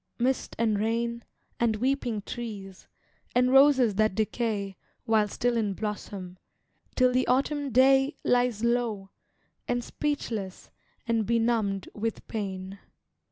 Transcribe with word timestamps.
mist 0.17 0.55
and 0.57 0.79
rain, 0.79 1.23
And 1.59 1.75
weeping 1.75 2.23
trees, 2.23 2.87
and 3.35 3.51
roses 3.53 3.93
that 3.97 4.15
decay 4.15 4.75
While 5.05 5.27
still 5.27 5.55
in 5.55 5.75
blossom, 5.75 6.39
till 6.95 7.11
the 7.13 7.27
autumn 7.27 7.69
day 7.69 8.15
Lies 8.23 8.63
low, 8.63 9.11
and 9.67 9.83
speechless, 9.83 10.71
and 11.05 11.27
benumbed 11.27 11.87
with 11.93 12.27
pain. 12.27 12.79